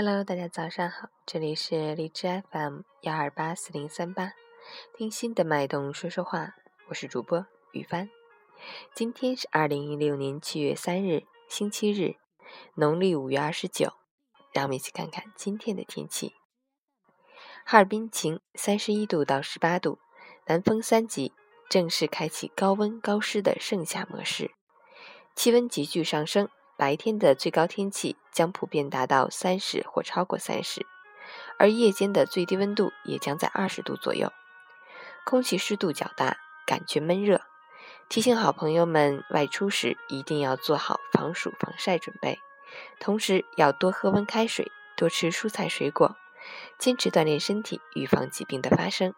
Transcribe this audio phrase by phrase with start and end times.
[0.00, 4.32] Hello，大家早上好，这里是荔枝 FM 幺二八四零三八，
[4.96, 6.54] 听心的脉动说说话，
[6.86, 8.08] 我是主播雨帆。
[8.94, 12.14] 今天是二零一六年七月三日，星期日，
[12.76, 13.92] 农历五月二十九。
[14.52, 16.36] 让我们一起看看今天的天气。
[17.66, 19.98] 哈尔滨晴，三十一度到十八度，
[20.46, 21.32] 南风三级，
[21.68, 24.52] 正式开启高温高湿的盛夏模式，
[25.34, 26.48] 气温急剧上升。
[26.78, 30.86] 白天的最高天气将普遍达到三十或超过三十，
[31.58, 34.32] 而夜间的最低温度也将在二十度左右。
[35.24, 37.42] 空气湿度较大，感觉闷热。
[38.08, 42.38] 提醒好朋友们外出时一定要做好防暑防晒准备，
[43.00, 46.16] 同时要多喝温开水，多吃蔬菜水果，
[46.78, 49.12] 坚持锻炼身体，预防疾病的发生。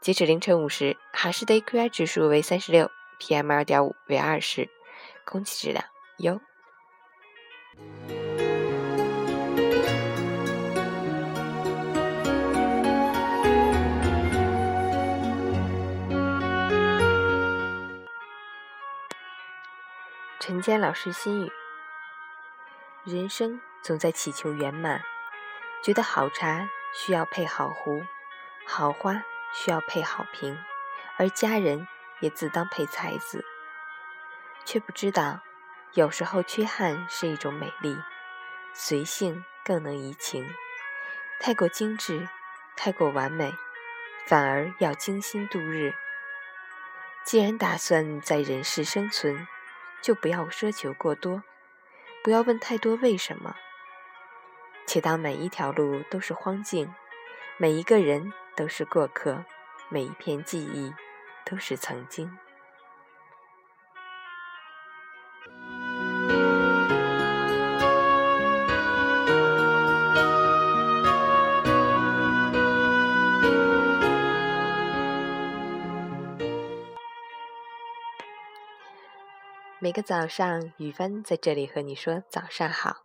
[0.00, 4.70] 截止凌晨五时，哈市的 AQI 指数为三十六，PM 二点五为二十，
[5.24, 5.84] 空气质量
[6.18, 6.40] 优。
[20.40, 21.52] 陈坚老师心语：
[23.02, 25.02] 人生总在祈求圆满，
[25.82, 28.04] 觉得好茶需要配好壶，
[28.64, 30.56] 好花需要配好瓶，
[31.16, 31.88] 而佳人
[32.20, 33.44] 也自当配才子，
[34.64, 35.40] 却不知道。
[35.94, 37.98] 有时候缺憾是一种美丽，
[38.72, 40.48] 随性更能怡情。
[41.40, 42.28] 太过精致，
[42.76, 43.52] 太过完美，
[44.26, 45.94] 反而要精心度日。
[47.24, 49.48] 既然打算在人世生存，
[50.02, 51.42] 就不要奢求过多，
[52.24, 53.56] 不要问太多为什么。
[54.86, 56.94] 且当每一条路都是荒径，
[57.58, 59.44] 每一个人都是过客，
[59.88, 60.94] 每一片记忆
[61.44, 62.38] 都是曾经。
[79.80, 83.04] 每个早上，雨帆在这里和你说早上好。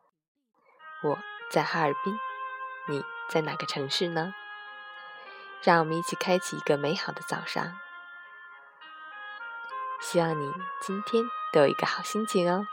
[1.03, 1.19] 我
[1.51, 2.17] 在哈尔滨，
[2.87, 4.33] 你在哪个城市呢？
[5.61, 7.77] 让我们一起开启一个美好的早上。
[10.01, 10.51] 希望你
[10.81, 12.65] 今天都有一个好心情哦。